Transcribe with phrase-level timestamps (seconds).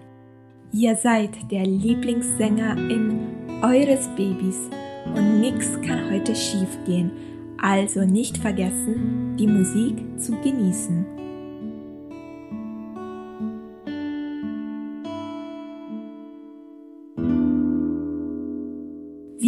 [0.73, 3.19] ihr seid der Lieblingssängerin
[3.61, 4.69] eures Babys
[5.15, 7.11] und nichts kann heute schief gehen,
[7.61, 11.20] also nicht vergessen, die Musik zu genießen.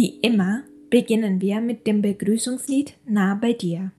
[0.04, 3.90] Wie immer beginnen wir mit dem Begrüßungslied Nah bei dir.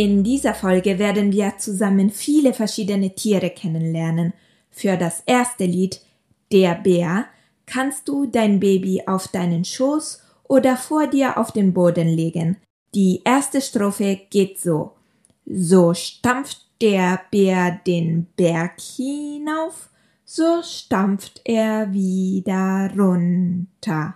[0.00, 4.32] In dieser Folge werden wir zusammen viele verschiedene Tiere kennenlernen.
[4.70, 6.00] Für das erste Lied,
[6.50, 7.26] Der Bär,
[7.66, 12.56] kannst du dein Baby auf deinen Schoß oder vor dir auf den Boden legen.
[12.94, 14.92] Die erste Strophe geht so.
[15.44, 19.90] So stampft der Bär den Berg hinauf,
[20.24, 24.14] so stampft er wieder runter.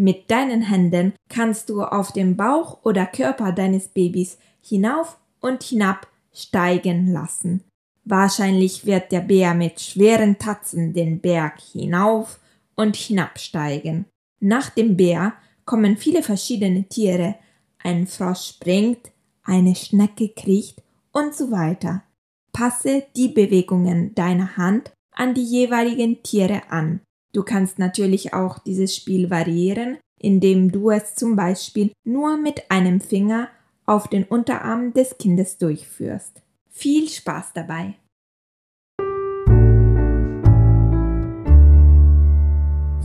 [0.00, 6.06] Mit deinen Händen kannst du auf den Bauch oder Körper deines Babys hinauf und hinab
[6.32, 7.64] steigen lassen.
[8.04, 12.38] Wahrscheinlich wird der Bär mit schweren Tatzen den Berg hinauf
[12.76, 14.06] und hinabsteigen.
[14.38, 15.32] Nach dem Bär
[15.64, 17.34] kommen viele verschiedene Tiere.
[17.80, 19.10] Ein Frosch springt,
[19.42, 20.80] eine Schnecke kriecht
[21.10, 22.04] und so weiter.
[22.52, 27.00] Passe die Bewegungen deiner Hand an die jeweiligen Tiere an.
[27.38, 33.00] Du kannst natürlich auch dieses Spiel variieren, indem du es zum Beispiel nur mit einem
[33.00, 33.46] Finger
[33.86, 36.42] auf den Unterarm des Kindes durchführst.
[36.68, 37.94] Viel Spaß dabei!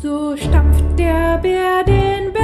[0.01, 2.42] So stampft der Bär den Berg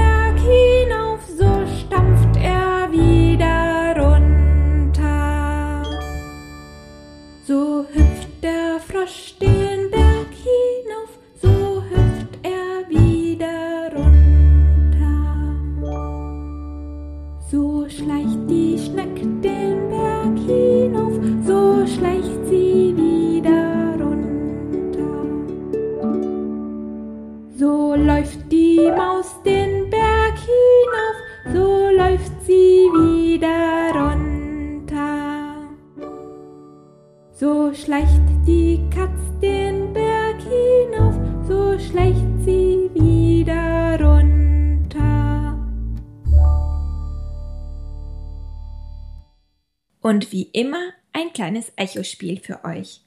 [18.00, 21.14] schleicht die Schnecke den Berg hinauf,
[21.46, 25.16] so schleicht sie wieder runter.
[27.58, 31.18] So läuft die Maus den Berg hinauf,
[31.54, 35.56] so läuft sie wieder runter.
[37.34, 39.69] So schleicht die Katz den
[50.10, 53.02] Und wie immer ein kleines Echospiel für euch.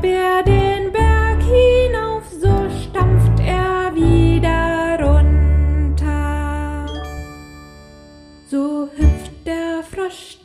[0.00, 6.86] Bär den Berg hinauf, so stampft er wieder runter.
[8.46, 10.39] So hüpft der Frosch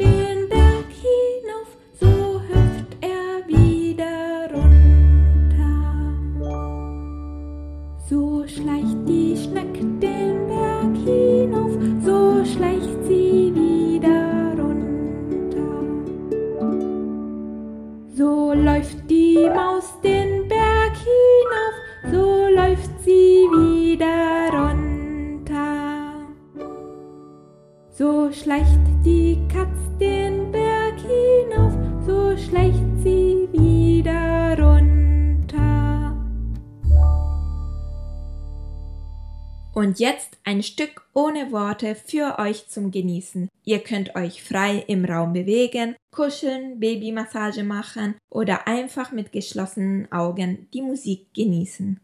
[39.86, 43.50] Und jetzt ein Stück ohne Worte für euch zum Genießen.
[43.66, 50.68] Ihr könnt euch frei im Raum bewegen, kuscheln, Babymassage machen oder einfach mit geschlossenen Augen
[50.74, 52.00] die Musik genießen.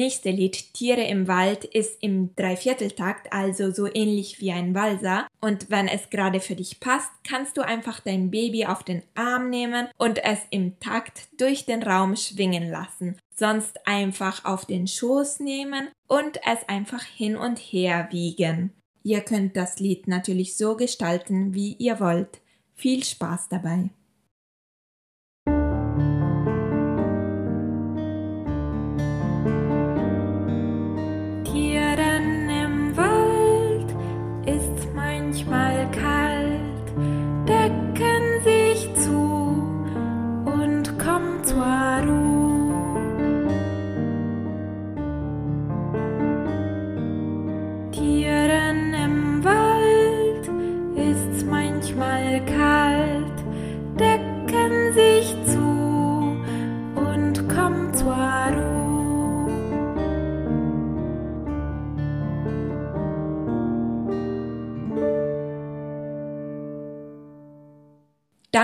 [0.00, 5.26] Nächste Lied Tiere im Wald ist im Dreivierteltakt, also so ähnlich wie ein Walser.
[5.42, 9.50] Und wenn es gerade für dich passt, kannst du einfach dein Baby auf den Arm
[9.50, 13.18] nehmen und es im Takt durch den Raum schwingen lassen.
[13.36, 18.72] Sonst einfach auf den Schoß nehmen und es einfach hin und her wiegen.
[19.02, 22.40] Ihr könnt das Lied natürlich so gestalten, wie ihr wollt.
[22.74, 23.90] Viel Spaß dabei!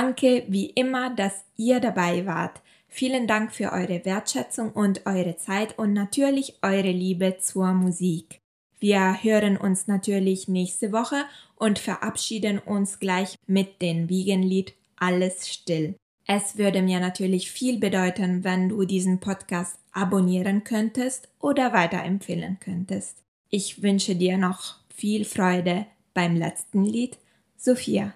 [0.06, 2.62] Danke wie immer, dass ihr dabei wart.
[2.86, 8.38] Vielen Dank für eure Wertschätzung und eure Zeit und natürlich eure Liebe zur Musik.
[8.78, 11.24] Wir hören uns natürlich nächste Woche
[11.56, 15.96] und verabschieden uns gleich mit dem Wiegenlied Alles still.
[16.24, 23.24] Es würde mir natürlich viel bedeuten, wenn du diesen Podcast abonnieren könntest oder weiterempfehlen könntest.
[23.50, 25.84] Ich wünsche dir noch viel Freude
[26.14, 27.18] beim letzten Lied.
[27.56, 28.14] Sophia.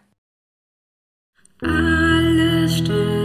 [1.62, 3.19] Alles still.